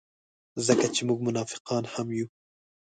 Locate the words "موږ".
1.07-1.19